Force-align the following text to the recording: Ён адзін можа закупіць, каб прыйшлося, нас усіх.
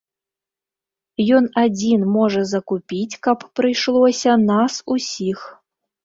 Ён 1.39 1.45
адзін 1.63 2.05
можа 2.15 2.41
закупіць, 2.53 3.17
каб 3.27 3.43
прыйшлося, 3.59 4.31
нас 4.47 4.73
усіх. 4.97 5.39